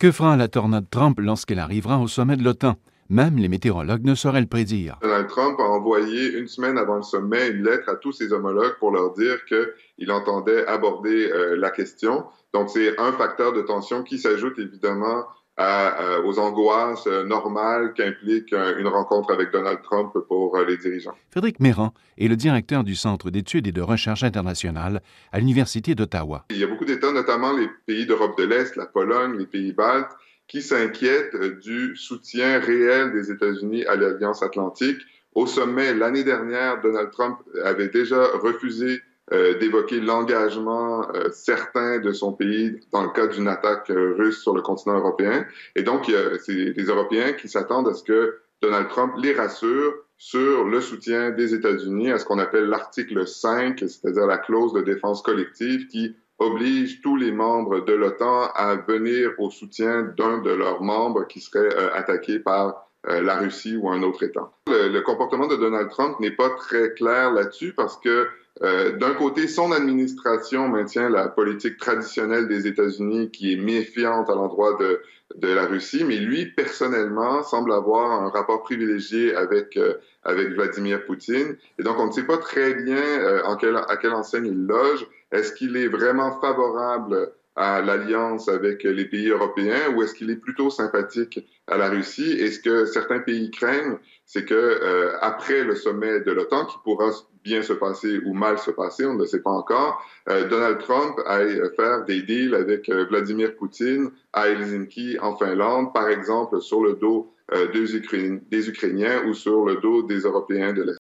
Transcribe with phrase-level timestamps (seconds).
[0.00, 2.76] Que fera la tornade Trump lorsqu'elle arrivera au sommet de l'OTAN?
[3.10, 4.96] Même les météorologues ne sauraient le prédire.
[5.02, 8.78] Donald Trump a envoyé une semaine avant le sommet une lettre à tous ses homologues
[8.78, 12.24] pour leur dire qu'il entendait aborder euh, la question.
[12.54, 15.26] Donc, c'est un facteur de tension qui s'ajoute évidemment
[15.56, 21.14] à, aux angoisses euh, normales qu'implique une rencontre avec Donald Trump pour euh, les dirigeants.
[21.30, 25.02] Frédéric Méran est le directeur du Centre d'études et de recherche internationale
[25.32, 26.46] à l'Université d'Ottawa.
[26.50, 29.72] Il y a beaucoup d'États, notamment les pays d'Europe de l'Est, la Pologne, les pays
[29.72, 30.12] baltes,
[30.48, 34.98] qui s'inquiète du soutien réel des États-Unis à l'Alliance atlantique.
[35.34, 39.00] Au sommet, l'année dernière, Donald Trump avait déjà refusé
[39.32, 44.42] euh, d'évoquer l'engagement euh, certain de son pays dans le cas d'une attaque euh, russe
[44.42, 45.46] sur le continent européen.
[45.76, 46.10] Et donc,
[46.44, 51.30] c'est les Européens qui s'attendent à ce que Donald Trump les rassure sur le soutien
[51.30, 56.14] des États-Unis à ce qu'on appelle l'article 5, c'est-à-dire la clause de défense collective qui
[56.40, 61.40] oblige tous les membres de l'OTAN à venir au soutien d'un de leurs membres qui
[61.40, 64.50] serait euh, attaqué par la Russie ou un autre État.
[64.66, 68.28] Le, comportement de Donald Trump n'est pas très clair là-dessus parce que
[68.62, 74.34] euh, d'un côté, son administration maintient la politique traditionnelle des États-Unis qui est méfiante à
[74.34, 75.00] l'endroit de,
[75.36, 79.78] de la Russie, mais lui, personnellement, semble avoir un rapport privilégié avec,
[80.24, 81.56] avec Vladimir Poutine.
[81.78, 85.06] Et donc, on ne sait pas très bien en quelle, à quelle enseigne il loge.
[85.32, 90.36] Est-ce qu'il est vraiment favorable à l'alliance avec les pays européens ou est-ce qu'il est
[90.36, 92.32] plutôt sympathique à la Russie?
[92.32, 96.76] Et ce que certains pays craignent, c'est que euh, après le sommet de l'OTAN, qui
[96.84, 97.10] pourra
[97.42, 100.78] bien se passer ou mal se passer, on ne le sait pas encore, euh, Donald
[100.78, 106.60] Trump aille faire des deals avec euh, Vladimir Poutine à Helsinki, en Finlande, par exemple
[106.60, 107.34] sur le dos
[107.72, 110.98] des Ukrainiens ou sur le dos des Européens de l'Est.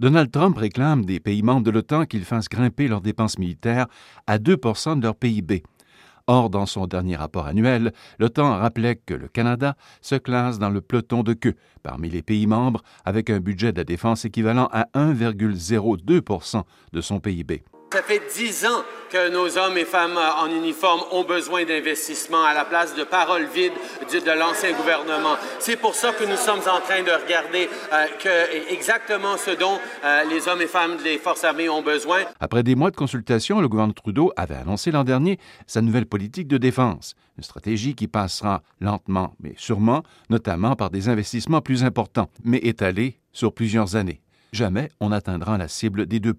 [0.00, 3.86] Donald Trump réclame des pays membres de l'OTAN qu'ils fassent grimper leurs dépenses militaires
[4.26, 5.62] à 2 de leur PIB.
[6.26, 10.80] Or, dans son dernier rapport annuel, l'OTAN rappelait que le Canada se classe dans le
[10.80, 14.86] peloton de queue parmi les pays membres avec un budget de la défense équivalent à
[14.94, 17.62] 1,02% de son PIB.
[17.92, 22.54] Ça fait dix ans que nos hommes et femmes en uniforme ont besoin d'investissement à
[22.54, 23.72] la place de paroles vides
[24.12, 25.34] de l'ancien gouvernement.
[25.58, 30.22] C'est pour ça que nous sommes en train de regarder euh, exactement ce dont euh,
[30.30, 32.20] les hommes et femmes des forces armées ont besoin.
[32.38, 36.46] Après des mois de consultation, le gouvernement Trudeau avait annoncé l'an dernier sa nouvelle politique
[36.46, 42.30] de défense, une stratégie qui passera lentement mais sûrement, notamment par des investissements plus importants,
[42.44, 44.20] mais étalés sur plusieurs années.
[44.52, 46.34] Jamais on n'atteindra la cible des 2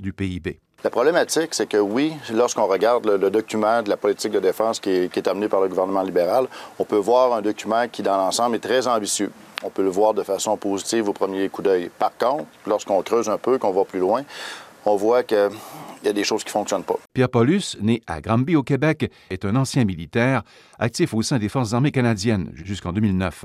[0.00, 0.60] du PIB.
[0.82, 4.90] La problématique, c'est que oui, lorsqu'on regarde le, document de la politique de défense qui
[4.90, 6.46] est, amené par le gouvernement libéral,
[6.78, 9.30] on peut voir un document qui, dans l'ensemble, est très ambitieux.
[9.62, 11.90] On peut le voir de façon positive au premier coup d'œil.
[11.98, 14.22] Par contre, lorsqu'on creuse un peu, qu'on va plus loin,
[14.86, 15.50] on voit qu'il
[16.02, 16.96] y a des choses qui ne fonctionnent pas.
[17.12, 20.42] Pierre Paulus, né à Granby au Québec, est un ancien militaire
[20.78, 23.44] actif au sein des Forces armées canadiennes jusqu'en 2009.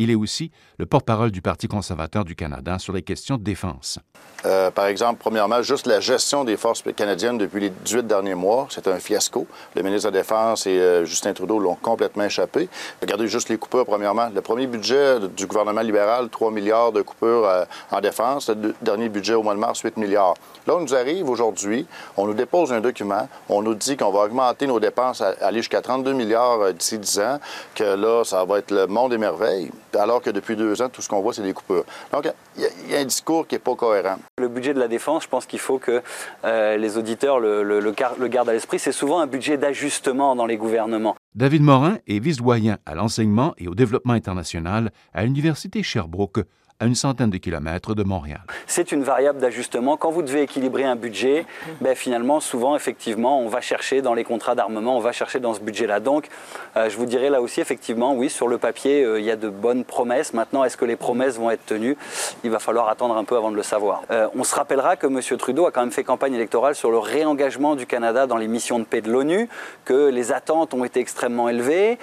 [0.00, 3.98] Il est aussi le porte-parole du Parti conservateur du Canada sur les questions de défense.
[4.46, 8.68] Euh, par exemple, premièrement, juste la gestion des forces canadiennes depuis les 18 derniers mois,
[8.70, 9.48] c'est un fiasco.
[9.74, 12.68] Le ministre de la Défense et euh, Justin Trudeau l'ont complètement échappé.
[13.02, 14.30] Regardez juste les coupures, premièrement.
[14.32, 18.50] Le premier budget du gouvernement libéral, 3 milliards de coupures euh, en défense.
[18.50, 20.34] Le dernier budget au mois de mars, 8 milliards.
[20.68, 24.20] Là, on nous arrive aujourd'hui, on nous dépose un document, on nous dit qu'on va
[24.20, 27.40] augmenter nos dépenses aller jusqu'à 32 milliards d'ici 10 ans,
[27.74, 31.02] que là, ça va être le monde des merveilles alors que depuis deux ans, tout
[31.02, 31.84] ce qu'on voit, c'est des coupures.
[32.12, 34.18] Donc, il y, a un discours qui n'est pas cohérent.
[34.38, 36.02] Le budget de la défense, je pense qu'il faut que
[36.44, 38.78] euh, les auditeurs le, le gardent à l'esprit.
[38.78, 41.16] C'est souvent un budget d'ajustement dans les gouvernements.
[41.34, 46.40] David Morin est vice-doyen à l'enseignement et au développement international à l'Université Sherbrooke
[46.80, 48.40] à une centaine de kilomètres de Montréal.
[48.68, 49.96] C'est une variable d'ajustement.
[49.96, 51.44] Quand vous devez équilibrer un budget,
[51.80, 55.54] ben finalement, souvent, effectivement, on va chercher dans les contrats d'armement, on va chercher dans
[55.54, 55.98] ce budget-là.
[55.98, 56.28] Donc,
[56.76, 59.36] euh, je vous dirais là aussi, effectivement, oui, sur le papier, euh, il y a
[59.36, 60.34] de bonnes promesses.
[60.34, 61.96] Maintenant, est-ce que les promesses vont être tenues?
[62.44, 64.02] Il va falloir attendre un peu avant de le savoir.
[64.12, 65.20] Euh, on se rappellera que M.
[65.36, 68.78] Trudeau a quand même fait campagne électorale sur le réengagement du Canada dans les missions
[68.78, 69.48] de paix de l'ONU,
[69.84, 71.98] que les attentes ont été extrêmement élevées,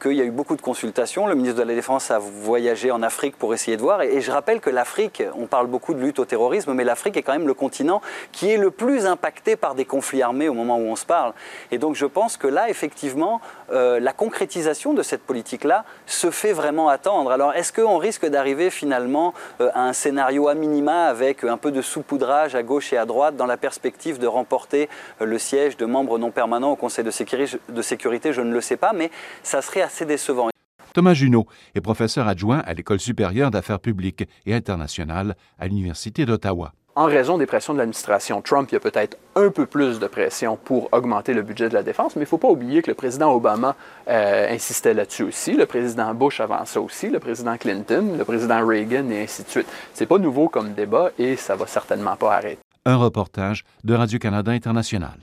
[0.00, 1.26] qu'il y a eu beaucoup de consultations.
[1.28, 4.02] Le ministre de la Défense a voyagé en Afrique pour essayer de voir.
[4.02, 7.18] Et, et je rappelle que l'Afrique, on parle beaucoup de lutte au terrorisme, mais l'Afrique
[7.18, 8.00] est quand même le continent
[8.32, 11.34] qui est le plus impacté par des conflits armés au moment où on se parle.
[11.70, 16.54] Et donc je pense que là, effectivement, euh, la concrétisation de cette politique-là se fait
[16.54, 17.30] vraiment attendre.
[17.30, 21.70] Alors est-ce qu'on risque d'arriver finalement euh, à un scénario à minima avec un peu
[21.70, 24.88] de saupoudrage à gauche et à droite dans la perspective de remporter
[25.20, 27.10] euh, le siège de membres non permanents au Conseil de
[27.82, 29.10] sécurité Je ne le sais pas, mais
[29.42, 30.48] ça serait assez décevant.
[30.96, 31.44] Thomas Junot
[31.74, 36.72] est professeur adjoint à l'École supérieure d'affaires publiques et internationales à l'Université d'Ottawa.
[36.94, 40.06] en raison des pressions de l'administration Trump, il y a peut-être un peu plus de
[40.06, 42.90] pression pour augmenter le budget de la défense, mais il ne faut pas oublier que
[42.90, 43.76] le président Obama
[44.08, 48.66] euh, insistait là-dessus aussi, le président Bush avant ça aussi, le président Clinton, le président
[48.66, 49.66] Reagan et ainsi de suite.
[49.92, 52.62] C'est pas nouveau comme débat et ça va certainement pas arrêter.
[52.86, 55.18] Un reportage de Radio-Canada International.